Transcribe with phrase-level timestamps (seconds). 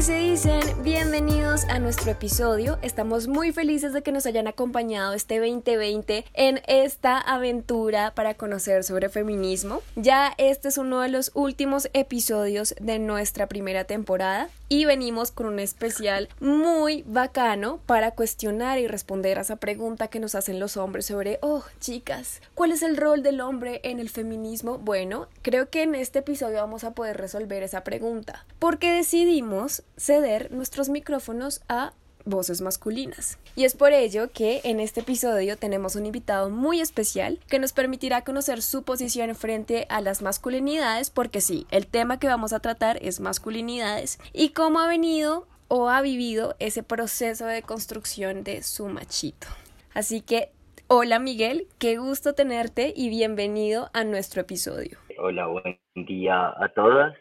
[0.00, 2.78] ¿qué se Bienvenidos a nuestro episodio.
[2.80, 8.82] Estamos muy felices de que nos hayan acompañado este 2020 en esta aventura para conocer
[8.82, 9.82] sobre feminismo.
[9.96, 15.46] Ya este es uno de los últimos episodios de nuestra primera temporada y venimos con
[15.46, 20.76] un especial muy bacano para cuestionar y responder a esa pregunta que nos hacen los
[20.76, 24.78] hombres sobre, oh, chicas, ¿cuál es el rol del hombre en el feminismo?
[24.78, 30.52] Bueno, creo que en este episodio vamos a poder resolver esa pregunta, porque decidimos ceder
[30.60, 31.94] nuestros micrófonos a
[32.26, 33.38] voces masculinas.
[33.56, 37.72] Y es por ello que en este episodio tenemos un invitado muy especial que nos
[37.72, 42.60] permitirá conocer su posición frente a las masculinidades, porque sí, el tema que vamos a
[42.60, 48.62] tratar es masculinidades y cómo ha venido o ha vivido ese proceso de construcción de
[48.62, 49.46] su machito.
[49.94, 50.50] Así que,
[50.88, 54.98] hola Miguel, qué gusto tenerte y bienvenido a nuestro episodio.
[55.18, 57.16] Hola, buen día a todas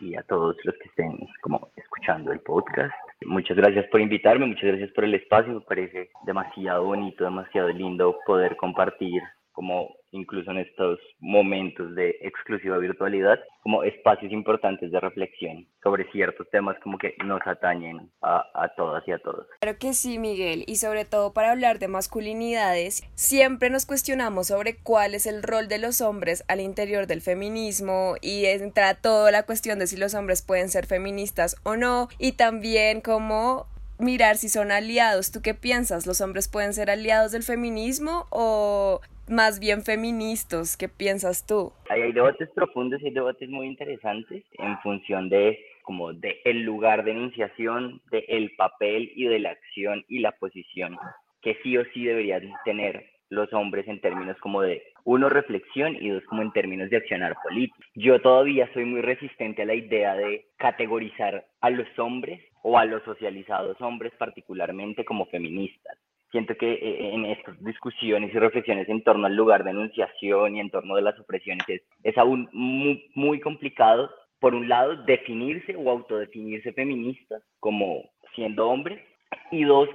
[0.00, 2.94] y a todos los que estén como escuchando el podcast.
[3.26, 5.54] Muchas gracias por invitarme, muchas gracias por el espacio.
[5.54, 12.78] Me parece demasiado bonito, demasiado lindo poder compartir como incluso en estos momentos de exclusiva
[12.78, 18.74] virtualidad, como espacios importantes de reflexión sobre ciertos temas como que nos atañen a, a,
[18.76, 19.46] todas y a todos.
[19.60, 24.76] Claro que sí, Miguel, y sobre todo para hablar de masculinidades, siempre nos cuestionamos sobre
[24.76, 29.44] cuál es el rol de los hombres al interior del feminismo y entra toda la
[29.44, 33.66] cuestión de si los hombres pueden ser feministas o no, y también cómo
[33.98, 35.30] mirar si son aliados.
[35.30, 36.06] ¿Tú qué piensas?
[36.06, 40.76] ¿Los hombres pueden ser aliados del feminismo o más bien feministas.
[40.76, 41.72] ¿Qué piensas tú?
[41.88, 47.12] Hay, debates profundos y debates muy interesantes en función de como de el lugar de
[47.12, 50.96] enunciación, de el papel y de la acción y la posición
[51.42, 56.08] que sí o sí deberían tener los hombres en términos como de uno reflexión y
[56.08, 57.76] dos como en términos de accionar político.
[57.94, 62.86] Yo todavía soy muy resistente a la idea de categorizar a los hombres o a
[62.86, 65.98] los socializados hombres particularmente como feministas
[66.34, 70.60] siento que eh, en estas discusiones y reflexiones en torno al lugar de enunciación y
[70.60, 75.76] en torno de las opresiones es, es aún muy, muy complicado, por un lado, definirse
[75.76, 79.04] o autodefinirse feminista como siendo hombre,
[79.52, 79.88] y dos,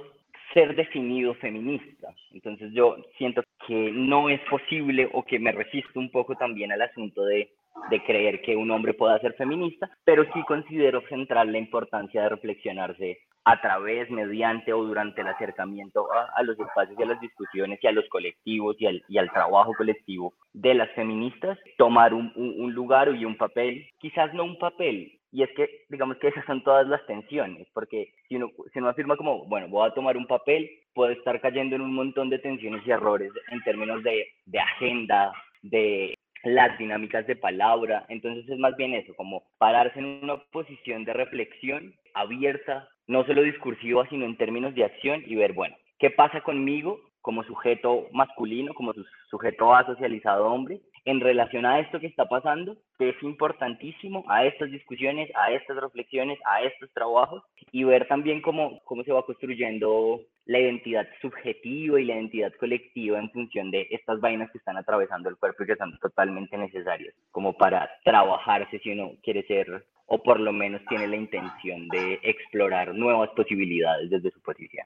[0.54, 2.08] ser definido feminista.
[2.32, 6.80] Entonces yo siento que no es posible o que me resisto un poco también al
[6.80, 7.50] asunto de,
[7.90, 12.30] de creer que un hombre pueda ser feminista, pero sí considero central la importancia de
[12.30, 17.78] reflexionarse a través, mediante o durante el acercamiento a, los espacios y a las discusiones
[17.82, 22.32] y a los colectivos y al, y al trabajo colectivo de las feministas, tomar un,
[22.36, 26.44] un, lugar y un papel, quizás no un papel, y es que, digamos que esas
[26.44, 30.16] son todas las tensiones, porque si uno, si uno afirma como, bueno, voy a tomar
[30.16, 34.26] un papel, puede estar cayendo en un montón de tensiones y errores en términos de,
[34.46, 38.06] de agenda, de las dinámicas de palabra.
[38.08, 43.42] Entonces es más bien eso, como pararse en una posición de reflexión abierta, no solo
[43.42, 48.72] discursiva, sino en términos de acción y ver, bueno, ¿qué pasa conmigo como sujeto masculino,
[48.72, 48.92] como
[49.28, 54.70] sujeto asocializado hombre, en relación a esto que está pasando, que es importantísimo, a estas
[54.70, 60.20] discusiones, a estas reflexiones, a estos trabajos, y ver también cómo, cómo se va construyendo
[60.46, 65.28] la identidad subjetiva y la identidad colectiva en función de estas vainas que están atravesando
[65.28, 70.20] el cuerpo y que son totalmente necesarias, como para trabajarse si uno quiere ser o
[70.22, 74.84] por lo menos tiene la intención de explorar nuevas posibilidades desde su posición.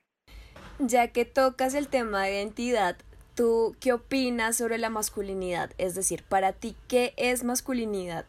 [0.79, 2.97] Ya que tocas el tema de identidad,
[3.37, 5.71] ¿tú qué opinas sobre la masculinidad?
[5.78, 8.27] Es decir, para ti, ¿qué es masculinidad?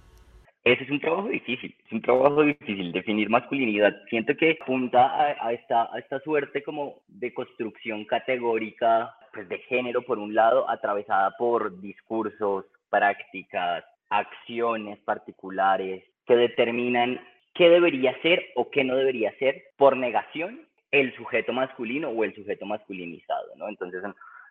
[0.63, 3.93] Ese es un trabajo difícil, es un trabajo difícil definir masculinidad.
[4.09, 10.17] Siento que apunta a, a esta suerte como de construcción categórica pues, de género, por
[10.17, 17.19] un lado, atravesada por discursos, prácticas, acciones particulares, que determinan
[17.53, 20.61] qué debería ser o qué no debería ser por negación
[20.91, 23.67] el sujeto masculino o el sujeto masculinizado, ¿no?
[23.67, 24.01] Entonces,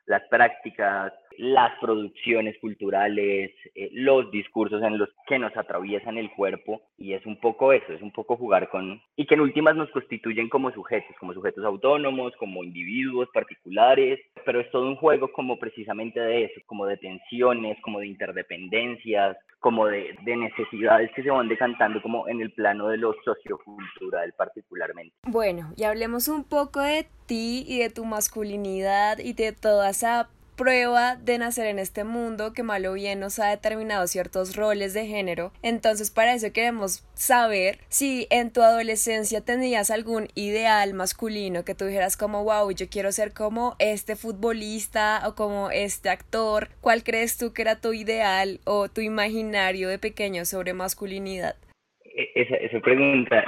[0.06, 6.82] las prácticas, las producciones culturales, eh, los discursos en los que nos atraviesan el cuerpo
[6.98, 9.90] y es un poco eso, es un poco jugar con y que en últimas nos
[9.90, 15.58] constituyen como sujetos, como sujetos autónomos, como individuos particulares, pero es todo un juego como
[15.58, 21.30] precisamente de eso, como de tensiones, como de interdependencias, como de, de necesidades que se
[21.30, 25.14] van decantando como en el plano de lo sociocultural particularmente.
[25.26, 30.28] Bueno, y hablemos un poco de ti y de tu masculinidad y de toda esa
[30.56, 34.94] prueba de nacer en este mundo que malo o bien nos ha determinado ciertos roles
[34.94, 35.52] de género.
[35.62, 41.86] Entonces para eso queremos saber si en tu adolescencia tenías algún ideal masculino que tú
[41.86, 46.68] dijeras como wow, yo quiero ser como este futbolista o como este actor.
[46.80, 51.56] ¿Cuál crees tú que era tu ideal o tu imaginario de pequeño sobre masculinidad?
[52.04, 53.44] E-, esa, esa pregunta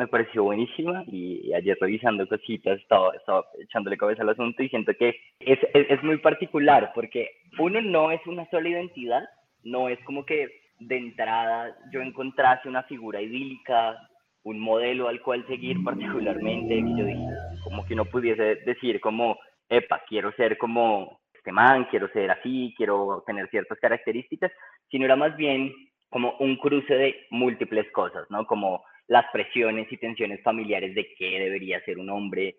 [0.00, 4.92] me pareció buenísima y, ayer revisando cositas estaba, estaba echándole cabeza al asunto y siento
[4.98, 5.10] que
[5.40, 9.22] es, es, es muy particular porque uno no es una sola identidad,
[9.62, 10.48] no es como que
[10.78, 13.98] de entrada yo encontrase una figura idílica,
[14.42, 17.26] un modelo al cual seguir particularmente, que yo dije,
[17.62, 19.38] como que no pudiese decir como,
[19.68, 24.50] epa, quiero ser como este man, quiero ser así, quiero tener ciertas características,
[24.90, 25.74] sino era más bien
[26.08, 28.46] como un cruce de múltiples cosas, ¿no?
[28.46, 32.54] Como las presiones y tensiones familiares de qué debería ser un hombre,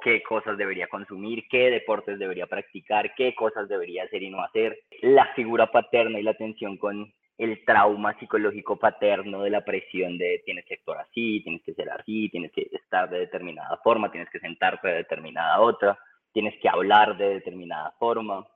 [0.00, 4.78] qué cosas debería consumir, qué deportes debería practicar, qué cosas debería hacer y no hacer,
[5.00, 10.40] la figura paterna y la tensión con el trauma psicológico paterno de la presión de
[10.44, 14.30] tienes que actuar así, tienes que ser así, tienes que estar de determinada forma, tienes
[14.30, 15.98] que sentarte de determinada otra,
[16.32, 18.46] tienes que hablar de determinada forma.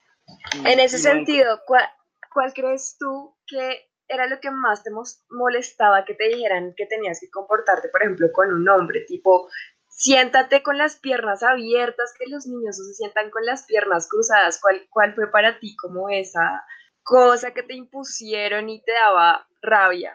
[0.65, 1.89] En ese sentido, ¿cuál,
[2.33, 4.91] ¿cuál crees tú que era lo que más te
[5.31, 9.49] molestaba que te dijeran que tenías que comportarte, por ejemplo, con un hombre, tipo,
[9.89, 14.61] siéntate con las piernas abiertas, que los niños no se sientan con las piernas cruzadas.
[14.61, 16.65] ¿Cuál, cuál fue para ti como esa
[17.03, 20.15] cosa que te impusieron y te daba rabia?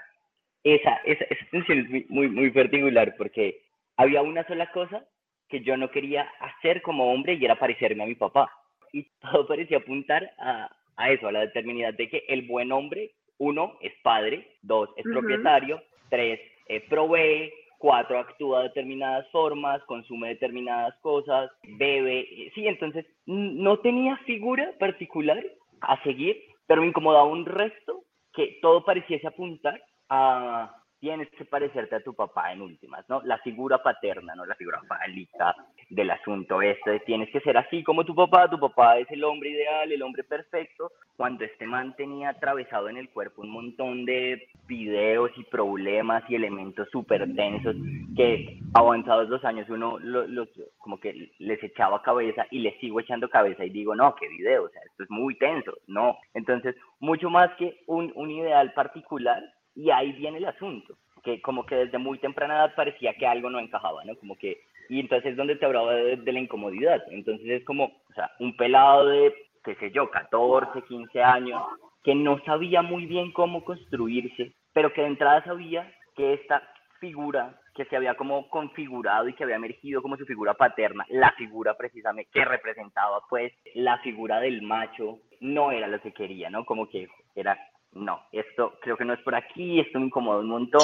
[0.63, 3.63] Esa, esa, esa tensión es muy, muy, muy particular porque
[3.97, 5.03] había una sola cosa
[5.49, 8.51] que yo no quería hacer como hombre y era parecerme a mi papá.
[8.93, 13.15] Y todo parecía apuntar a, a eso, a la determinidad de que el buen hombre,
[13.41, 20.29] uno, es padre, dos, es propietario, tres, eh, provee, cuatro, actúa de determinadas formas, consume
[20.29, 22.19] determinadas cosas, bebe.
[22.21, 25.43] Eh, sí, entonces no tenía figura particular
[25.81, 26.37] a seguir
[26.71, 32.13] pero me incomodaba un resto que todo pareciese apuntar a tienes que parecerte a tu
[32.13, 33.21] papá en últimas, ¿no?
[33.23, 34.45] La figura paterna, ¿no?
[34.45, 35.55] La figura fálica
[35.89, 39.49] del asunto este, tienes que ser así como tu papá, tu papá es el hombre
[39.49, 44.47] ideal, el hombre perfecto, cuando este man tenía atravesado en el cuerpo un montón de
[44.67, 47.75] videos y problemas y elementos súper densos
[48.15, 53.27] que avanzados los años uno los, como que les echaba cabeza y les sigo echando
[53.27, 56.17] cabeza y digo, no, qué video, o sea, esto es muy tenso, no.
[56.35, 59.41] Entonces, mucho más que un, un ideal particular,
[59.75, 63.49] y ahí viene el asunto, que como que desde muy temprana edad parecía que algo
[63.49, 64.15] no encajaba, ¿no?
[64.17, 67.01] Como que, y entonces es donde te hablaba de, la incomodidad.
[67.09, 69.33] Entonces es como, o sea, un pelado de,
[69.63, 71.61] qué sé yo, 14, 15 años,
[72.03, 76.61] que no sabía muy bien cómo construirse, pero que de entrada sabía que esta
[76.99, 81.31] figura que se había como configurado y que había emergido como su figura paterna, la
[81.31, 86.65] figura precisamente que representaba pues la figura del macho, no era lo que quería, ¿no?
[86.65, 87.57] Como que era
[87.93, 90.81] no, esto creo que no es por aquí, esto me incomoda un montón.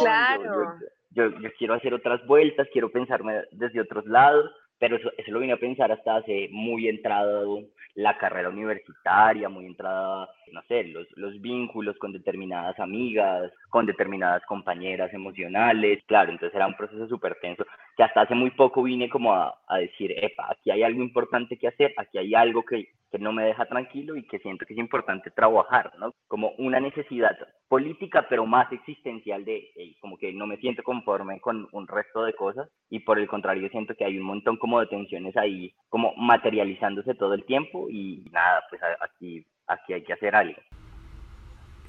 [1.12, 5.39] Yo, yo, quiero hacer otras vueltas, quiero pensarme desde otros lados, pero eso, eso lo
[5.39, 7.63] vine a pensar hasta hace muy entrado
[7.95, 14.45] la carrera universitaria, muy entrada, no sé, los, los vínculos con determinadas amigas, con determinadas
[14.45, 17.65] compañeras emocionales, claro, entonces era un proceso súper tenso,
[17.97, 21.67] que hasta hace muy poco vine como a, decir, epa, aquí hay algo importante que
[21.67, 24.79] hacer, aquí hay algo que, que no me deja tranquilo y que siento que es
[24.79, 26.13] importante trabajar, ¿no?
[26.27, 27.35] Como una necesidad
[27.67, 32.33] política, pero más existencial de, como que no me siento conforme con un resto de
[32.33, 36.13] cosas y por el contrario siento que hay un montón como de tensiones ahí, como
[36.17, 40.61] materializándose todo el tiempo y nada, pues aquí, aquí hay que hacer algo.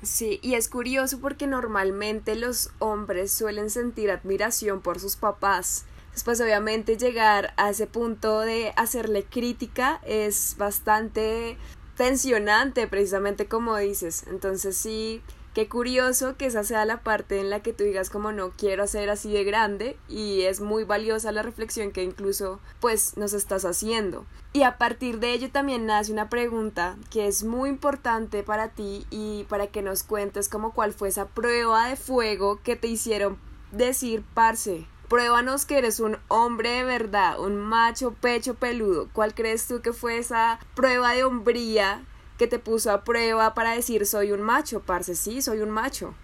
[0.02, 5.84] Sí, y es curioso porque normalmente los hombres suelen sentir admiración por sus papás.
[6.12, 11.56] Después obviamente llegar a ese punto de hacerle crítica es bastante
[11.96, 14.24] tensionante, precisamente como dices.
[14.28, 15.22] Entonces sí,
[15.58, 18.84] Qué curioso que esa sea la parte en la que tú digas como no quiero
[18.84, 23.64] hacer así de grande y es muy valiosa la reflexión que incluso pues nos estás
[23.64, 24.24] haciendo.
[24.52, 29.04] Y a partir de ello también nace una pregunta que es muy importante para ti
[29.10, 33.36] y para que nos cuentes como cuál fue esa prueba de fuego que te hicieron
[33.72, 39.08] decir, parce, pruébanos que eres un hombre de verdad, un macho pecho peludo.
[39.12, 42.02] ¿Cuál crees tú que fue esa prueba de hombría
[42.38, 46.14] que te puso a prueba para decir soy un macho, parce, sí, soy un macho.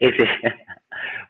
[0.00, 0.24] Ese,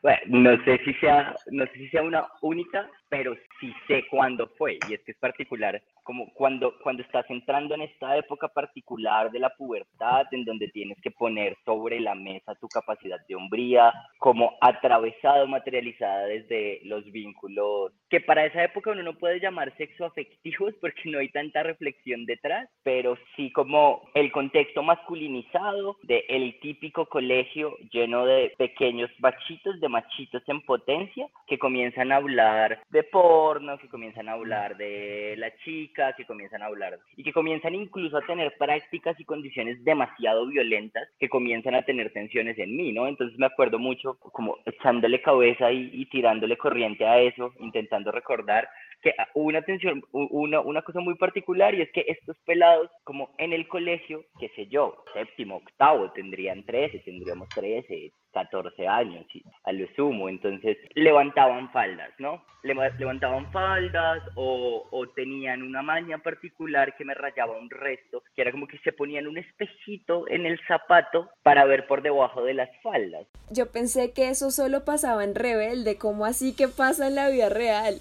[0.05, 4.47] bueno, no sé si sea, no sé si sea una única, pero sí sé cuándo
[4.55, 9.31] fue, y es que es particular como cuando, cuando estás entrando en esta época particular
[9.31, 13.91] de la pubertad, en donde tienes que poner sobre la mesa tu capacidad de hombría,
[14.19, 20.05] como atravesado, materializada desde los vínculos, que para esa época uno no puede llamar sexo
[20.05, 26.59] afectivos porque no hay tanta reflexión detrás, pero sí como el contexto masculinizado de el
[26.59, 33.03] típico colegio lleno de pequeños bachitos, de machitos en potencia, que comienzan a hablar de
[33.03, 37.75] porno, que comienzan a hablar de la chica, que comienzan a hablar y que comienzan
[37.75, 42.91] incluso a tener prácticas y condiciones demasiado violentas que comienzan a tener tensiones en mí,
[42.91, 43.07] ¿no?
[43.07, 48.67] Entonces me acuerdo mucho como echándole cabeza y, y tirándole corriente a eso, intentando recordar
[49.01, 53.29] que hubo una tensión, una, una cosa muy particular y es que estos pelados, como
[53.37, 59.25] en el colegio, qué sé yo, séptimo, octavo, tendrían 13, tendríamos 13, 14 años,
[59.63, 62.43] a lo sumo, entonces levantaban faldas, ¿no?
[62.63, 68.51] Levantaban faldas o, o, tenían una maña particular que me rayaba un resto, que era
[68.51, 72.69] como que se ponían un espejito en el zapato para ver por debajo de las
[72.81, 73.25] faldas.
[73.51, 77.47] Yo pensé que eso solo pasaba en Rebelde, ¿cómo así que pasa en la vida
[77.47, 77.95] real?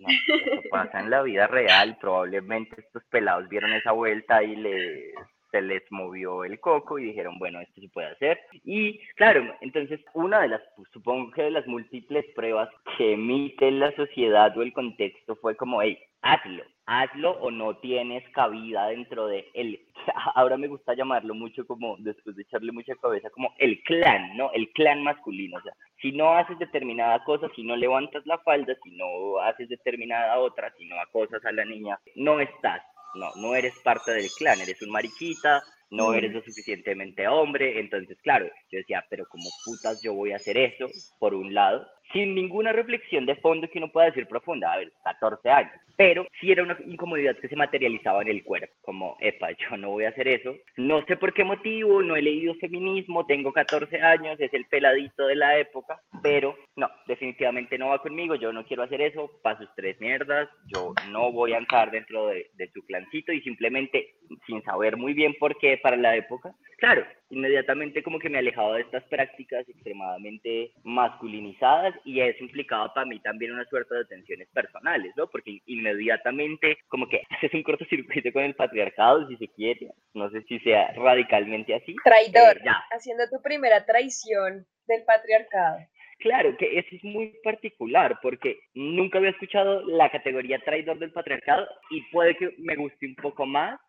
[0.00, 5.14] No, eso pasa en la vida real, probablemente estos pelados vieron esa vuelta y les
[5.50, 8.40] se les movió el coco y dijeron, bueno, esto se puede hacer.
[8.64, 13.94] Y claro, entonces una de las, supongo que de las múltiples pruebas que emite la
[13.96, 19.48] sociedad o el contexto fue como, hey, hazlo, hazlo o no tienes cabida dentro de
[19.54, 19.80] el,
[20.34, 24.50] ahora me gusta llamarlo mucho como, después de echarle mucha cabeza, como el clan, ¿no?
[24.52, 28.74] El clan masculino, o sea, si no haces determinada cosa, si no levantas la falda,
[28.82, 32.82] si no haces determinada otra, si no acosas a la niña, no estás
[33.14, 38.16] no, no eres parte del clan, eres un mariquita, no eres lo suficientemente hombre, entonces
[38.22, 40.86] claro, yo decía, pero como putas yo voy a hacer eso,
[41.18, 44.92] por un lado, sin ninguna reflexión de fondo que uno pueda decir profunda, a ver,
[45.04, 49.50] 14 años, pero sí era una incomodidad que se materializaba en el cuerpo, como, epa,
[49.52, 53.26] yo no voy a hacer eso, no sé por qué motivo, no he leído feminismo,
[53.26, 58.34] tengo 14 años, es el peladito de la época, pero no, definitivamente no va conmigo,
[58.34, 62.26] yo no quiero hacer eso, para sus tres mierdas, yo no voy a entrar dentro
[62.28, 64.14] de, de su clancito y simplemente,
[64.46, 68.76] sin saber muy bien por qué para la época, claro, inmediatamente como que me alejaba
[68.76, 74.48] de estas prácticas extremadamente masculinizadas y eso implicaba para mí también una suerte de tensiones
[74.48, 75.28] personales, ¿no?
[75.28, 80.42] Porque inmediatamente como que haces un cortocircuito con el patriarcado, si se quiere, no sé
[80.42, 81.94] si sea radicalmente así.
[82.02, 85.78] Traidor, eh, haciendo tu primera traición del patriarcado.
[86.18, 91.66] Claro, que eso es muy particular porque nunca había escuchado la categoría traidor del patriarcado
[91.90, 93.80] y puede que me guste un poco más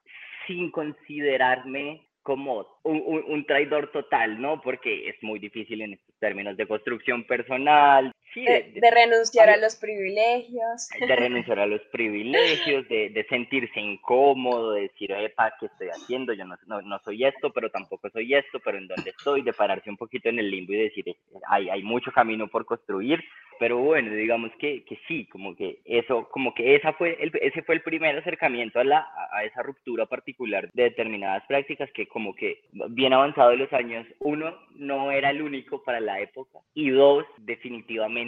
[0.47, 4.61] sin considerarme como un, un, traidor total, ¿no?
[4.61, 8.11] Porque es muy difícil en estos términos de construcción personal.
[8.33, 10.87] Sí, de, renunciar a, los privilegios.
[10.97, 16.31] De renunciar a los privilegios, de, de sentirse incómodo, de decir, epa, ¿qué estoy haciendo?
[16.31, 19.41] Yo no, no, no, soy esto, pero tampoco soy esto, pero ¿en dónde estoy?
[19.41, 21.05] De pararse un poquito en el limbo y decir,
[21.49, 23.21] hay, hay mucho camino por construir,
[23.59, 27.61] pero bueno, digamos que, que sí, como que eso, como que esa fue el, ese
[27.63, 32.33] fue el primer acercamiento a, la, a esa ruptura particular de determinadas prácticas que como
[32.33, 36.89] que bien avanzado en los años, uno, no era el único para la época y
[36.89, 38.20] dos, definitivamente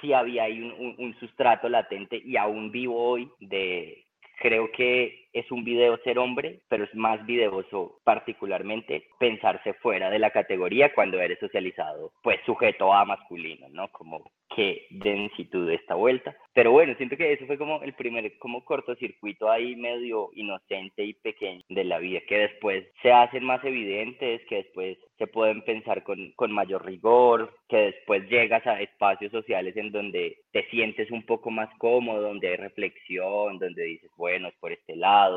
[0.00, 4.04] sí había ahí un, un sustrato latente y aún vivo hoy de
[4.40, 10.18] creo que es un video ser hombre, pero es más videoso particularmente pensarse fuera de
[10.18, 13.88] la categoría cuando eres socializado, pues sujeto a masculino, ¿no?
[13.88, 16.36] Como qué densitud de esta vuelta.
[16.54, 21.14] Pero bueno, siento que eso fue como el primer como cortocircuito ahí medio inocente y
[21.14, 26.02] pequeño de la vida, que después se hacen más evidentes, que después se pueden pensar
[26.02, 31.24] con, con mayor rigor, que después llegas a espacios sociales en donde te sientes un
[31.26, 35.27] poco más cómodo, donde hay reflexión, donde dices, bueno, es por este lado,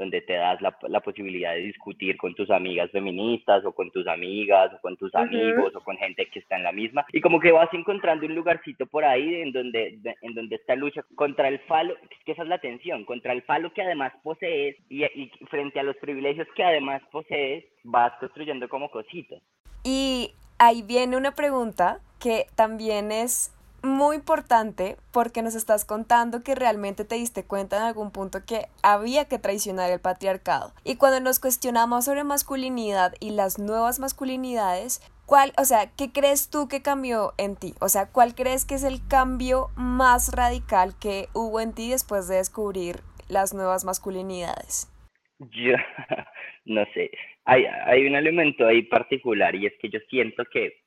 [0.00, 4.06] donde te das la, la, posibilidad de discutir con tus amigas feministas o con tus
[4.06, 7.38] amigas o con tus amigos o con gente que está en la misma y como
[7.38, 11.58] que vas encontrando un lugarcito por ahí en donde, en donde esta lucha contra el
[11.60, 15.78] falo, que esa es la tensión, contra el falo que además posees y, y frente
[15.78, 19.42] a los privilegios que además posees, vas construyendo como cositas.
[19.84, 26.54] Y ahí viene una pregunta que también es muy importante porque nos estás contando que
[26.54, 30.72] realmente te diste cuenta en algún punto que había que traicionar el patriarcado.
[30.84, 36.50] Y cuando nos cuestionamos sobre masculinidad y las nuevas masculinidades, ¿cuál, o sea, qué crees
[36.50, 37.74] tú que cambió en ti?
[37.80, 42.28] O sea, ¿cuál crees que es el cambio más radical que hubo en ti después
[42.28, 44.92] de descubrir las nuevas masculinidades?
[45.38, 45.74] Yo
[46.64, 47.10] no sé,
[47.44, 50.80] hay, hay un elemento ahí particular y es que yo siento que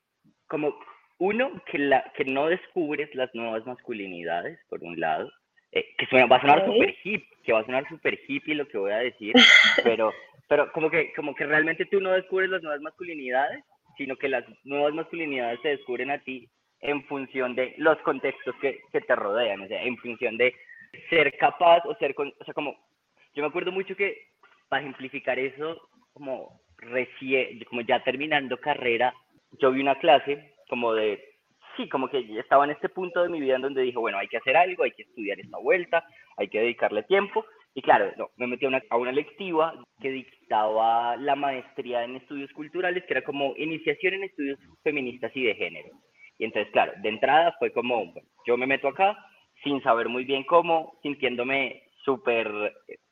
[0.46, 0.74] como
[1.18, 5.30] uno, que, la, que no descubres las nuevas masculinidades, por un lado,
[5.72, 8.68] eh, que suena, va a sonar súper hip, que va a sonar súper hippie lo
[8.68, 9.34] que voy a decir,
[9.84, 10.12] pero,
[10.48, 13.64] pero como, que, como que realmente tú no descubres las nuevas masculinidades,
[13.96, 16.48] sino que las nuevas masculinidades se descubren a ti
[16.80, 20.54] en función de los contextos que, que te rodean, o sea, en función de
[21.08, 22.76] ser capaz o ser, o sea, como,
[23.34, 24.28] yo me acuerdo mucho que
[24.68, 29.14] para ejemplificar eso, como recién, como ya terminando carrera,
[29.60, 31.22] yo vi una clase como de
[31.76, 34.26] sí, como que estaba en este punto de mi vida en donde dije, bueno, hay
[34.26, 36.04] que hacer algo, hay que estudiar esta vuelta,
[36.36, 37.46] hay que dedicarle tiempo.
[37.76, 42.16] Y claro, no, me metí a una, a una lectiva que dictaba la maestría en
[42.16, 45.90] estudios culturales, que era como iniciación en estudios feministas y de género.
[46.38, 48.12] Y entonces, claro, de entrada fue como,
[48.48, 49.16] yo me meto acá
[49.62, 52.50] sin saber muy bien cómo, sintiéndome súper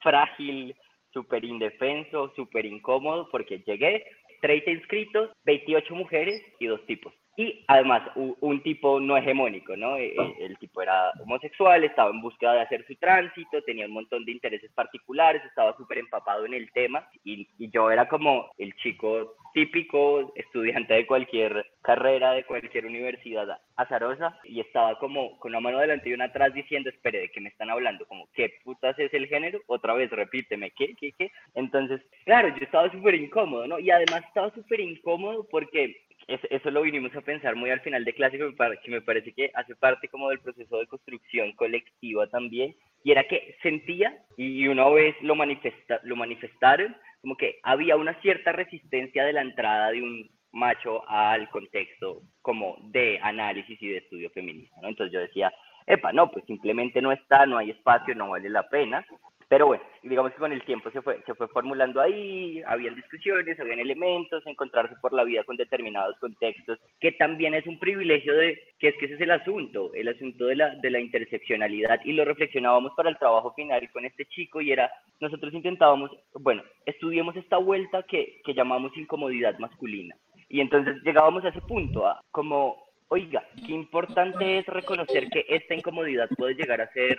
[0.01, 0.75] frágil,
[1.13, 4.05] súper indefenso, súper incómodo, porque llegué,
[4.41, 7.15] 30 inscritos, 28 mujeres y dos tipos.
[7.37, 9.97] Y además, un, tipo no hegemónico, ¿no?
[9.97, 13.93] E, e, el, tipo era homosexual, estaba en búsqueda de hacer su tránsito, tenía un
[13.93, 18.51] montón de intereses particulares, estaba súper empapado en el tema y, y, yo era como
[18.59, 25.53] el chico típico, estudiante de cualquier carrera, de cualquier universidad azarosa y estaba como con
[25.53, 28.07] una mano delante y una atrás diciendo, espere, ¿de qué me están hablando?
[28.07, 29.61] Como, ¿qué putas es el género?
[29.67, 31.31] Otra vez, repíteme, ¿qué, qué, qué?
[31.55, 33.79] Entonces, claro, yo estaba súper incómodo, ¿no?
[33.79, 35.97] Y además estaba súper incómodo porque
[36.29, 39.75] eso, lo vinimos a pensar muy al final de clase, que me, parece que hace
[39.77, 42.75] parte como del proceso de construcción colectiva también,
[43.05, 48.21] y era que sentía, y una vez lo, manifesta, lo manifestaron, como que había una
[48.21, 53.99] cierta resistencia de la entrada de un macho al contexto como de análisis y de
[53.99, 54.89] estudio feminista, ¿no?
[54.89, 55.53] Entonces yo decía,
[55.87, 59.05] epa, no, pues simplemente no está, no hay espacio, no vale la pena,
[59.53, 63.61] pero bueno, digamos que con el tiempo se fue, se fue formulando ahí, habían discusiones,
[63.61, 68.59] habían elementos, encontrarse por la vida con determinados contextos, que también es un privilegio de,
[68.79, 72.13] que es que ese es el asunto, el asunto de la, de la interseccionalidad, y
[72.13, 74.91] lo reflexionábamos para el trabajo final con este chico, y era,
[75.21, 80.17] nosotros intentábamos, bueno, estudiemos esta vuelta que, que llamamos incomodidad masculina,
[80.49, 85.75] y entonces llegábamos a ese punto, a, como, oiga, qué importante es reconocer que esta
[85.75, 87.19] incomodidad puede llegar a ser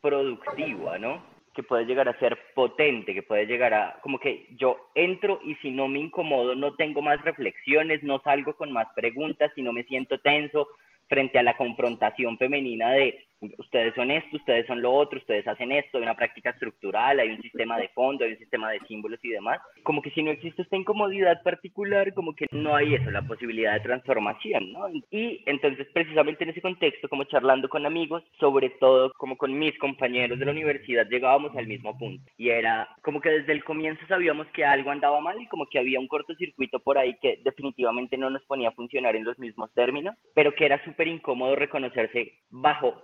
[0.00, 1.33] productiva, ¿no?
[1.54, 5.54] Que puede llegar a ser potente, que puede llegar a, como que yo entro y
[5.56, 9.72] si no me incomodo, no tengo más reflexiones, no salgo con más preguntas, si no
[9.72, 10.68] me siento tenso
[11.08, 13.24] frente a la confrontación femenina de
[13.58, 17.30] ustedes son esto, ustedes son lo otro, ustedes hacen esto, hay una práctica estructural, hay
[17.30, 19.60] un sistema de fondo, hay un sistema de símbolos y demás.
[19.82, 23.74] Como que si no existe esta incomodidad particular, como que no hay eso, la posibilidad
[23.74, 24.88] de transformación, ¿no?
[25.10, 29.76] Y entonces precisamente en ese contexto, como charlando con amigos, sobre todo como con mis
[29.78, 32.24] compañeros de la universidad, llegábamos al mismo punto.
[32.36, 35.78] Y era como que desde el comienzo sabíamos que algo andaba mal y como que
[35.78, 39.72] había un cortocircuito por ahí que definitivamente no nos ponía a funcionar en los mismos
[39.74, 43.02] términos, pero que era súper incómodo reconocerse bajo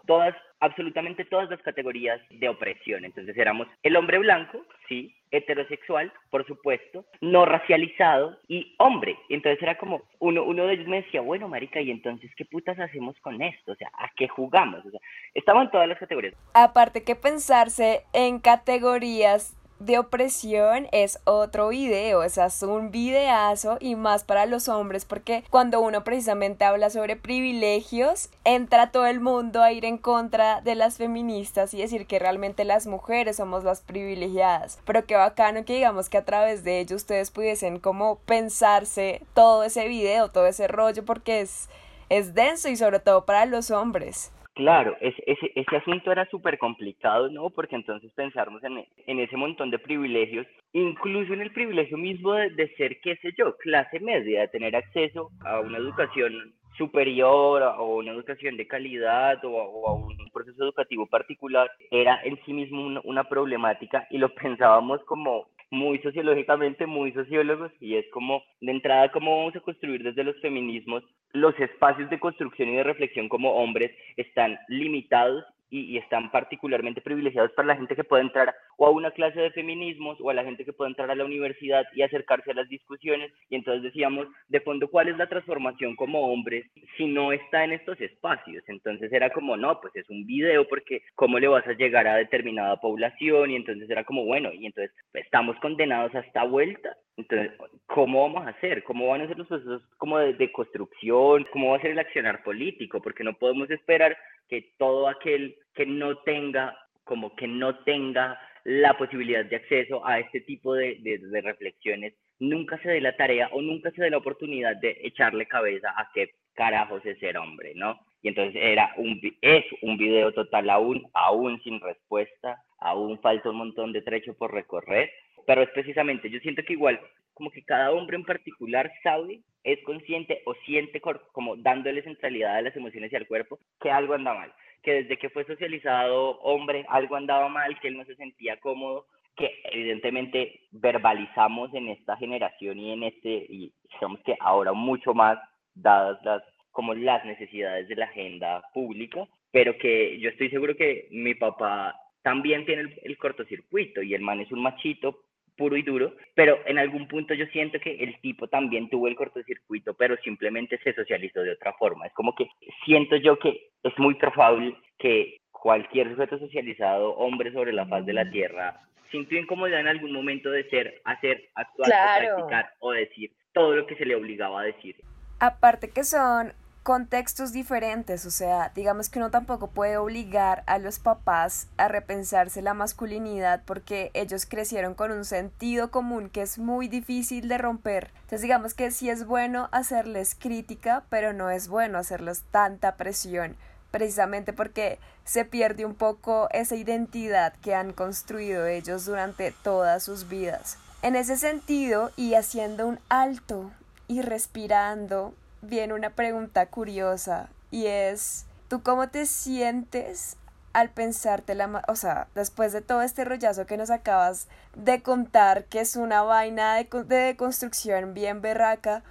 [0.61, 3.04] absolutamente todas las categorías de opresión.
[3.04, 9.16] Entonces éramos el hombre blanco, sí, heterosexual, por supuesto, no racializado y hombre.
[9.28, 12.78] Entonces era como, uno, uno de ellos me decía, bueno, marica, ¿y entonces qué putas
[12.78, 13.72] hacemos con esto?
[13.72, 14.85] O sea, ¿a qué jugamos?
[14.85, 15.00] O sea,
[15.35, 16.35] estaban todas las categorías.
[16.54, 23.97] Aparte que pensarse en categorías de opresión es otro video, o es un videazo y
[23.97, 29.62] más para los hombres porque cuando uno precisamente habla sobre privilegios, entra todo el mundo
[29.62, 33.81] a ir en contra de las feministas y decir que realmente las mujeres somos las
[33.81, 34.79] privilegiadas.
[34.85, 39.64] Pero qué bacano que digamos que a través de ello ustedes pudiesen como pensarse todo
[39.64, 41.69] ese video, todo ese rollo porque es,
[42.11, 44.31] es denso y sobre todo para los hombres.
[44.61, 47.49] Claro, ese, ese, ese asunto era súper complicado, ¿no?
[47.49, 52.51] Porque entonces pensarnos en, en, ese montón de privilegios, incluso en el privilegio mismo de,
[52.51, 57.96] de, ser, qué sé yo, clase media, de tener acceso a una educación superior o
[57.96, 63.00] una educación de calidad o, a un proceso educativo particular, era en sí mismo una,
[63.04, 69.12] una problemática y lo pensábamos como muy sociológicamente, muy sociólogos, y es como, de entrada,
[69.12, 73.52] cómo vamos a construir desde los feminismos los espacios de construcción y de reflexión como
[73.54, 78.90] hombres están limitados y, están particularmente privilegiados para la gente que puede entrar o a
[78.90, 82.02] una clase de feminismos o a la gente que puede entrar a la universidad y
[82.02, 83.33] acercarse a las discusiones.
[83.48, 87.72] Y entonces decíamos, de fondo, ¿cuál es la transformación como hombres si no está en
[87.72, 88.64] estos espacios?
[88.68, 92.16] Entonces era como, no, pues es un video porque ¿cómo le vas a llegar a
[92.16, 93.50] determinada población?
[93.50, 96.96] Y entonces era como, bueno, y entonces estamos condenados a esta vuelta.
[97.20, 97.52] Entonces,
[97.87, 98.83] ¿cómo vamos a hacer?
[98.85, 101.46] ¿Cómo van a ser los procesos como de, de construcción?
[101.52, 103.00] ¿Cómo va a ser el accionar político?
[103.00, 104.16] Porque no podemos esperar
[104.48, 110.18] que todo aquel que no tenga, como que no tenga la posibilidad de acceso a
[110.18, 114.18] este tipo de, de, reflexiones, nunca se dé la tarea o nunca se dé la
[114.18, 117.98] oportunidad de echarle cabeza a qué carajos es ser hombre, ¿no?
[118.22, 123.56] Y entonces era un, es un video total aún, aún sin respuesta, aún falta un
[123.56, 125.11] montón de trecho por recorrer,
[125.46, 127.00] pero es precisamente, yo siento que igual,
[127.35, 131.00] como que cada hombre en particular sabe es consciente o siente
[131.33, 135.16] como dándole centralidad a las emociones y al cuerpo que algo anda mal, que desde
[135.16, 140.61] que fue socializado hombre algo andaba mal, que él no se sentía cómodo, que evidentemente
[140.70, 145.38] verbalizamos en esta generación y en este, y digamos que ahora mucho más,
[145.74, 151.09] dadas las como las necesidades de la agenda pública, pero que yo estoy seguro que
[151.11, 155.22] mi papá también tiene el, el cortocircuito y el man es un machito
[155.61, 159.14] puro y duro, pero en algún punto yo siento que el tipo también tuvo el
[159.14, 162.07] cortocircuito, pero simplemente se socializó de otra forma.
[162.07, 162.49] Es como que
[162.87, 168.14] siento yo que es muy probable que cualquier sujeto socializado, hombre sobre la faz de
[168.14, 173.77] la tierra, sintió incomodidad en algún momento de ser, hacer, actuar, practicar o decir todo
[173.77, 174.96] lo que se le obligaba a decir.
[175.40, 180.99] Aparte que son contextos diferentes, o sea, digamos que uno tampoco puede obligar a los
[180.99, 186.88] papás a repensarse la masculinidad porque ellos crecieron con un sentido común que es muy
[186.88, 188.11] difícil de romper.
[188.23, 193.57] Entonces digamos que sí es bueno hacerles crítica, pero no es bueno hacerles tanta presión,
[193.90, 200.29] precisamente porque se pierde un poco esa identidad que han construido ellos durante todas sus
[200.29, 200.79] vidas.
[201.03, 203.71] En ese sentido, y haciendo un alto
[204.09, 210.37] y respirando, viene una pregunta curiosa y es, ¿tú cómo te sientes
[210.73, 215.64] al pensarte la, o sea, después de todo este rollazo que nos acabas de contar,
[215.64, 219.03] que es una vaina de, de construcción bien berraca,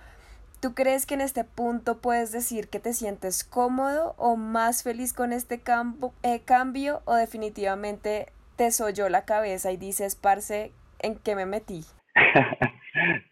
[0.62, 5.14] ¿tú crees que en este punto puedes decir que te sientes cómodo o más feliz
[5.14, 11.16] con este campo, eh, cambio o definitivamente te soyó la cabeza y dices, parce, ¿en
[11.16, 11.86] qué me metí?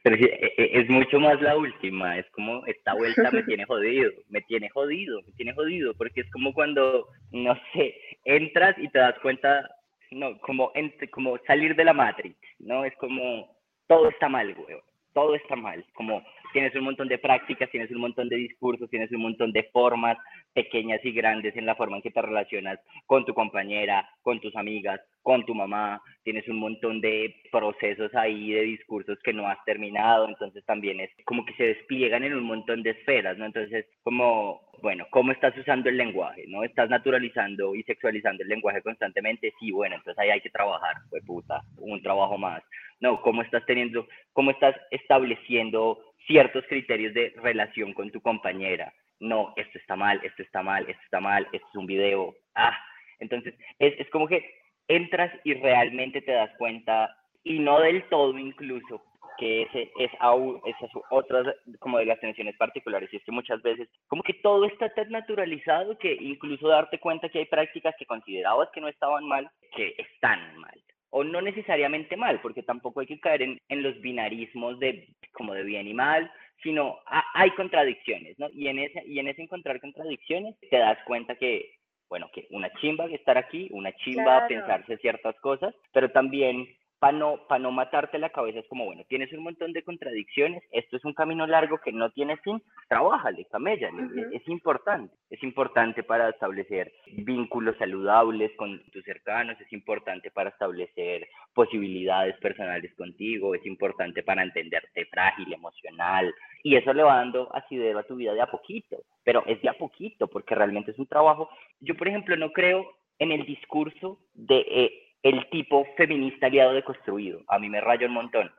[0.07, 4.09] Pero e, e, es mucho más la última, es como esta vuelta me tiene jodido,
[4.29, 7.93] me tiene jodido, me tiene jodido, porque es como cuando, no sé,
[8.23, 9.69] entras y te das cuenta,
[10.11, 10.71] no, como,
[11.11, 12.85] como salir de la Matrix, ¿no?
[12.85, 13.53] Es como,
[13.87, 14.77] todo está mal, güey,
[15.11, 19.11] todo está mal, como tienes un montón de prácticas, tienes un montón de discursos, tienes
[19.11, 20.17] un montón de formas
[20.53, 24.55] pequeñas y grandes en la forma en que te relacionas con tu compañera, con tus
[24.55, 29.61] amigas, con tu mamá, tienes un montón de procesos ahí de discursos que no has
[29.65, 33.45] terminado, entonces también es como que se despliegan en un montón de esferas, ¿no?
[33.45, 36.63] Entonces, como, bueno, ¿cómo estás usando el lenguaje, no?
[36.63, 39.53] ¿Estás naturalizando y sexualizando el lenguaje constantemente?
[39.59, 42.63] Sí, bueno, entonces ahí hay que trabajar, pues puta, un trabajo más.
[43.01, 48.93] No, ¿cómo estás teniendo, cómo estás estableciendo ciertos criterios de relación con tu compañera.
[49.19, 52.33] No, esto está mal, esto está mal, esto está mal, esto es un video.
[52.55, 52.77] Ah,
[53.19, 58.37] entonces es, es como que entras y realmente te das cuenta, y no del todo
[58.37, 59.03] incluso,
[59.37, 63.61] que ese es aún, esas otras como de las tensiones particulares, y es que muchas
[63.61, 68.05] veces como que todo está tan naturalizado que incluso darte cuenta que hay prácticas que
[68.05, 73.07] considerabas que no estaban mal, que están mal o no necesariamente mal, porque tampoco hay
[73.07, 76.29] que caer en, los binarismos de como de bien y mal,
[76.63, 76.97] sino
[77.33, 78.49] hay contradicciones, ¿no?
[78.51, 81.76] Y en, ese, y en ese encontrar contradicciones te das cuenta que,
[82.09, 86.67] bueno, que una chimba estar aquí, una chimba pensarse ciertas cosas, pero también
[86.99, 90.97] para no, no matarte la cabeza, es como, bueno, tienes un montón de contradicciones, esto
[90.97, 96.29] es un camino largo que no tiene fin, trabájale, camellale, es, importante, es importante para
[96.29, 104.23] establecer vínculos saludables con tus cercanos, es importante para establecer posibilidades personales contigo, es importante
[104.23, 106.33] para entenderte frágil, emocional,
[106.63, 109.69] y eso le va dando asidero a tu vida de a poquito, pero es de
[109.69, 111.49] a poquito, porque realmente es un trabajo.
[111.79, 114.65] Yo, por ejemplo, no creo en el discurso de...
[114.69, 117.41] Eh, el tipo feminista aliado deconstruido.
[117.47, 118.51] A mí me rayo un montón.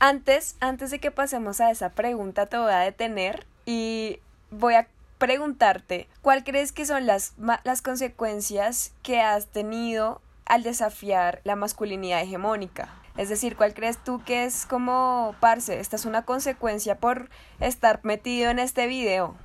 [0.00, 4.18] Antes, antes de que pasemos a esa pregunta, te voy a detener y
[4.50, 11.40] voy a preguntarte, ¿cuál crees que son las, las consecuencias que has tenido al desafiar
[11.44, 12.88] la masculinidad hegemónica?
[13.16, 17.28] Es decir, ¿cuál crees tú que es como, parce, esta es una consecuencia por
[17.60, 19.36] estar metido en este video?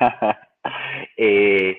[1.16, 1.78] eh,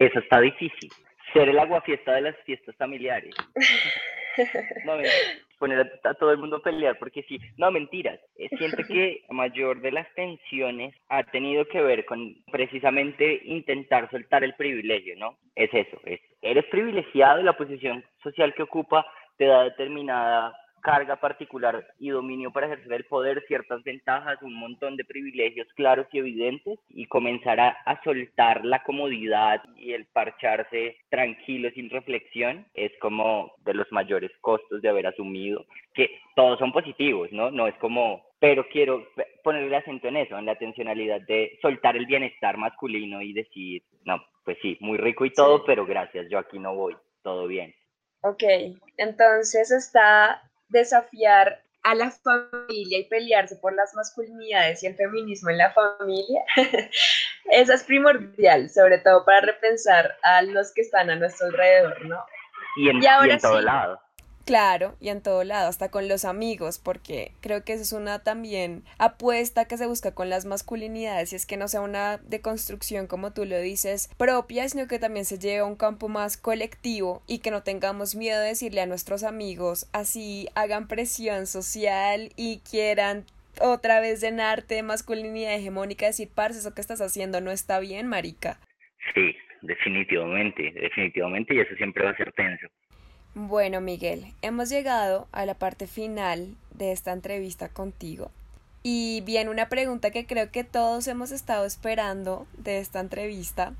[0.00, 0.90] eso está difícil
[1.34, 3.34] ser el aguafiesta de las fiestas familiares.
[4.84, 4.94] No,
[5.60, 8.18] poner a, todo el mundo a pelear, porque sí, no, mentiras.
[8.36, 14.10] Eh, siento que la mayor de las tensiones ha tenido que ver con precisamente intentar
[14.10, 15.38] soltar el privilegio, ¿no?
[15.54, 20.52] Es eso, es, eres privilegiado y la posición social que ocupa te da determinada
[20.84, 26.06] carga particular y dominio para ejercer el poder, ciertas ventajas, un montón de privilegios claros
[26.12, 32.92] y evidentes y comenzar a, soltar la comodidad y el parcharse tranquilo sin reflexión es
[33.00, 37.50] como de los mayores costos de haber asumido que todos son positivos, ¿no?
[37.50, 39.06] No es como, pero quiero
[39.42, 43.82] poner el acento en eso, en la atencionalidad de soltar el bienestar masculino y decir,
[44.04, 47.74] no, pues sí, muy rico y todo, pero gracias, yo aquí no voy, todo bien.
[48.20, 48.42] Ok,
[48.98, 50.42] entonces está
[50.74, 56.42] desafiar a la familia y pelearse por las masculinidades y el feminismo en la familia,
[57.50, 62.24] eso es primordial, sobre todo para repensar a los que están a nuestro alrededor, ¿no?
[62.76, 63.00] Y en,
[63.38, 64.00] todo lado.
[64.44, 68.18] Claro, y en todo lado, hasta con los amigos, porque creo que esa es una
[68.18, 73.06] también apuesta que se busca con las masculinidades, y es que no sea una deconstrucción,
[73.06, 77.22] como tú lo dices, propia, sino que también se lleve a un campo más colectivo
[77.26, 82.60] y que no tengamos miedo de decirle a nuestros amigos, así hagan presión social y
[82.70, 83.24] quieran
[83.60, 88.08] otra vez llenarte de masculinidad hegemónica, decir, parce, eso que estás haciendo no está bien,
[88.08, 88.60] marica.
[89.14, 92.66] Sí, definitivamente, definitivamente, y eso siempre va a ser tenso.
[93.36, 98.30] Bueno, Miguel, hemos llegado a la parte final de esta entrevista contigo.
[98.84, 103.72] Y bien, una pregunta que creo que todos hemos estado esperando de esta entrevista.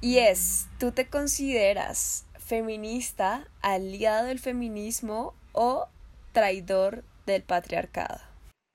[0.00, 5.88] Y es, ¿tú te consideras feminista, aliado del feminismo o
[6.32, 8.20] traidor del patriarcado?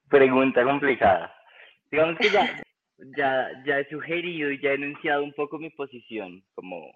[0.09, 1.33] Pregunta complicada.
[1.89, 2.61] Digamos que ya,
[3.17, 6.91] ya, ya he sugerido y ya he enunciado un poco mi posición como,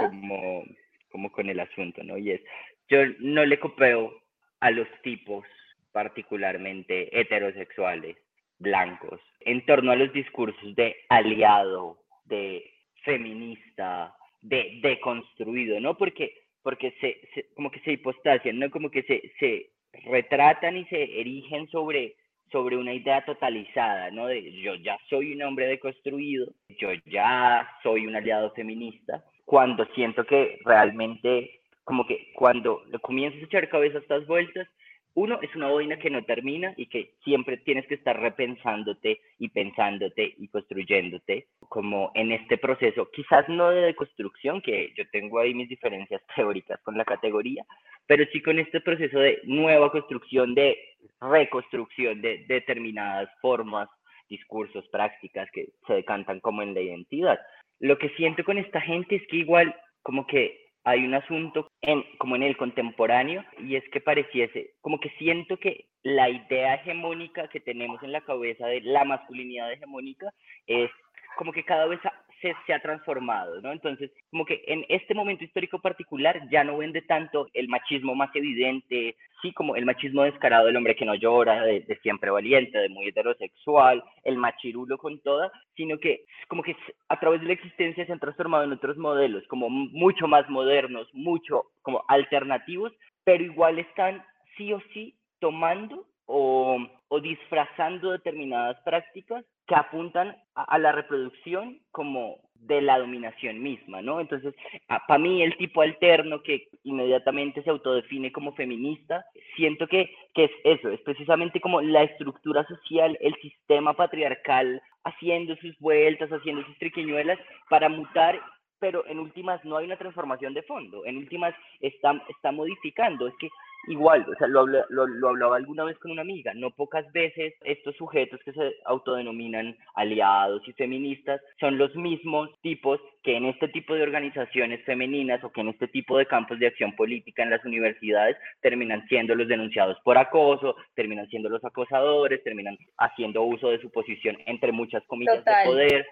[0.00, 0.64] como
[1.10, 2.18] como con el asunto, ¿no?
[2.18, 2.40] Y es,
[2.88, 4.12] yo no le copeo
[4.60, 5.44] a los tipos
[5.92, 8.16] particularmente heterosexuales,
[8.58, 12.70] blancos, en torno a los discursos de aliado, de
[13.04, 15.96] feminista, de deconstruido, ¿no?
[15.96, 18.70] Porque, porque se, como que se hipostasian, ¿no?
[18.70, 19.70] Como que se, se
[20.04, 22.16] retratan y se erigen sobre,
[22.50, 24.26] sobre una idea totalizada, ¿no?
[24.26, 30.24] De yo ya soy un hombre deconstruido, yo ya soy un aliado feminista, cuando siento
[30.24, 34.68] que realmente, como que cuando comienzas a echar cabeza a estas vueltas,
[35.14, 39.48] uno es una boina que no termina y que siempre tienes que estar repensándote y
[39.48, 45.54] pensándote y construyéndote como en este proceso, quizás no de deconstrucción, que yo tengo ahí
[45.54, 47.64] mis diferencias teóricas con la categoría,
[48.06, 50.76] pero sí con este proceso de nueva construcción, de
[51.22, 53.88] reconstrucción de determinadas formas,
[54.28, 57.40] discursos, prácticas que se decantan como en la identidad
[57.80, 62.02] lo que siento con esta gente es que igual como que hay un asunto en,
[62.18, 67.48] como en el contemporáneo y es que pareciese, como que siento que la idea hegemónica
[67.48, 70.32] que tenemos en la cabeza de la masculinidad hegemónica
[70.66, 70.90] es
[71.36, 72.00] como que cada vez
[72.40, 73.72] se, ha transformado, ¿no?
[73.72, 78.34] Entonces, como que en este momento histórico particular ya no vende tanto el machismo más
[78.34, 82.88] evidente, sí, como el machismo descarado del hombre que no llora, de, siempre valiente, de
[82.88, 86.76] muy heterosexual, el machirulo con toda, sino que como que
[87.08, 91.08] a través de la existencia se han transformado en otros modelos, como mucho más modernos,
[91.12, 92.92] mucho como alternativos,
[93.24, 94.24] pero igual están
[94.56, 96.86] sí o sí tomando o,
[97.22, 104.20] disfrazando determinadas prácticas que apuntan a, la reproducción como de la dominación misma, ¿no?
[104.20, 104.54] Entonces,
[104.86, 109.24] para mí el tipo alterno que inmediatamente se autodefine como feminista,
[109.56, 115.56] siento que, que es eso, es precisamente como la estructura social, el sistema patriarcal haciendo
[115.56, 117.38] sus vueltas, haciendo sus triquiñuelas
[117.68, 118.40] para mutar
[118.80, 123.34] pero en últimas no hay una transformación de fondo, en últimas está, está modificando, es
[123.40, 123.48] que
[123.86, 127.96] igual, o sea, lo, lo, hablaba alguna vez con una amiga, no pocas veces estos
[127.96, 133.94] sujetos que se autodenominan aliados y feministas son los mismos tipos que en este tipo
[133.94, 137.64] de organizaciones femeninas o que en este tipo de campos de acción política en las
[137.64, 143.80] universidades terminan siendo los denunciados por acoso, terminan siendo los acosadores, terminan haciendo uso de
[143.80, 146.06] su posición entre muchas comillas de poder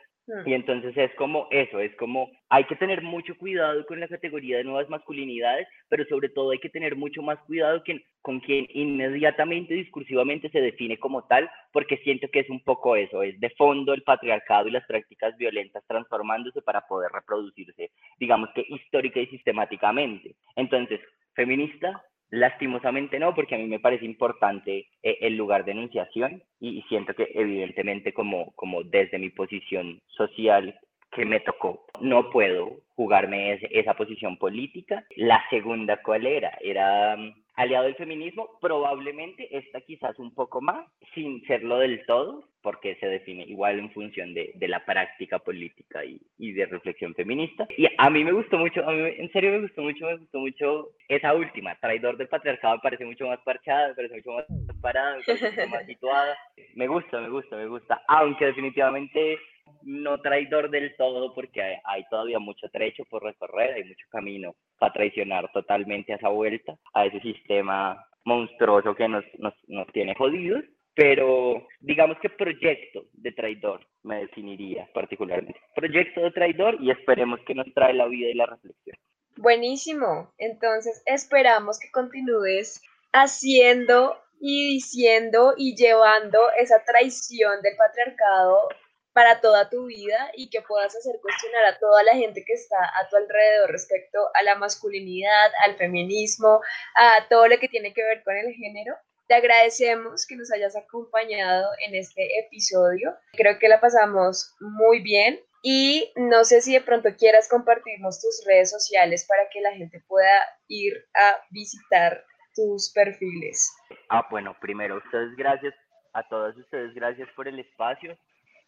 [0.44, 4.58] y entonces es como eso, es como hay que tener mucho cuidado con la categoría
[4.58, 7.82] de nuevas masculinidades, pero sobre todo hay que tener mucho más cuidado
[8.22, 13.22] con quien inmediatamente, discursivamente se define como tal, porque siento que es un poco eso,
[13.22, 18.64] es de fondo el patriarcado y las prácticas violentas transformándose para poder reproducirse, digamos que
[18.68, 20.34] histórica y sistemáticamente.
[20.56, 21.00] Entonces,
[21.34, 26.82] feminista, Lastimosamente no, porque a mí me parece importante eh, el lugar de enunciación y,
[26.88, 30.78] siento que evidentemente como, como desde mi posición social
[31.12, 35.04] que me tocó, no puedo jugarme esa posición política.
[35.16, 36.58] La segunda, ¿cuál era?
[36.60, 42.44] Era mm, aliado del feminismo, probablemente esta quizás un poco más, sin serlo del todo,
[42.62, 47.14] porque se define igual en función de, de la práctica política y, y, de reflexión
[47.14, 47.66] feminista.
[47.76, 50.38] Y a mí me gustó mucho, a mí en serio me gustó mucho, me gustó
[50.38, 54.46] mucho esa última, traidor del patriarcado, me parece mucho más parchada, me parece mucho más
[54.82, 56.36] parada, me parece mucho más situada.
[56.74, 59.38] Me gusta, me gusta, me gusta, aunque definitivamente
[59.83, 64.92] no traidor del todo porque hay, todavía mucho trecho por recorrer, hay mucho camino para
[64.92, 70.64] traicionar totalmente a esa vuelta, a ese sistema monstruoso que nos, nos, nos tiene jodidos,
[70.94, 75.61] pero digamos que proyecto de traidor me definiría particularmente.
[75.74, 78.96] Proyecto de traidor y esperemos que nos trae la vida y la reflexión.
[79.37, 88.68] Buenísimo, entonces esperamos que continúes haciendo y diciendo y llevando esa traición del patriarcado
[89.16, 92.76] para toda tu vida y que puedas hacer cuestionar a toda la gente que está
[92.76, 96.61] a tu alrededor respecto a la masculinidad, al feminismo,
[96.94, 98.94] a todo lo que tiene que ver con el género.
[99.26, 103.16] Te agradecemos que nos hayas acompañado en este episodio.
[103.33, 108.44] Creo que la pasamos muy bien y no sé si de pronto quieras compartirnos tus
[108.46, 112.22] redes sociales para que la gente pueda ir a visitar
[112.55, 113.66] tus perfiles.
[114.11, 115.72] Ah, bueno, primero, ustedes gracias,
[116.12, 118.18] a todos ustedes gracias por el espacio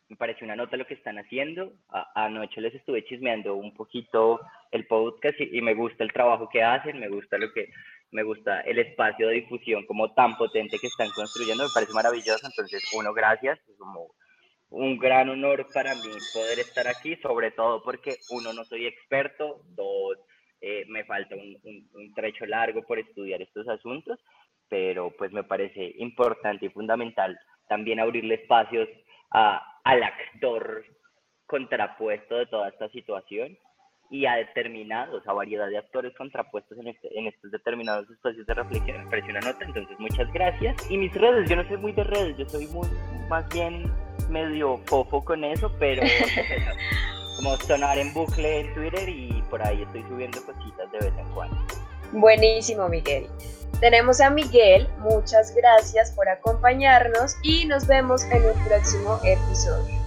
[0.09, 1.73] me pareció una nota lo que están haciendo.
[2.15, 4.41] anoche les estuve chismeando un poquito
[4.71, 7.71] el podcast y, me gusta el trabajo que hacen, me gusta lo que
[8.11, 12.47] me gusta el espacio de difusión como tan potente que están construyendo, me parece maravilloso.
[12.47, 14.15] Entonces, uno, gracias, es como
[14.71, 19.61] un gran honor para mí poder estar aquí, sobre todo porque uno, no soy experto,
[19.67, 20.17] dos,
[20.63, 21.59] eh, me falta un,
[21.93, 24.19] un trecho largo por estudiar estos asuntos,
[24.71, 28.89] pero pues me parece importante y fundamental también abrirle espacios
[29.89, 30.85] al actor
[31.47, 33.57] contrapuesto de toda esta situación
[34.11, 38.53] y a determinados, a variedad de actores contrapuestos en, este, en estos determinados espacios de
[38.53, 39.05] reflexión.
[39.05, 40.91] Me parece una nota, entonces muchas gracias.
[40.91, 42.87] Y mis redes, yo no soy muy de redes, yo soy muy,
[43.31, 43.91] más bien
[44.29, 46.03] medio fofo con eso, pero
[47.37, 51.29] como sonar en bucle en Twitter y por ahí estoy subiendo cositas de vez en
[51.33, 51.57] cuando.
[52.13, 53.27] Buenísimo, Miguel.
[53.81, 59.98] Tenemos a Miguel, muchas gracias por acompañarnos y nos vemos en un próximo episodio.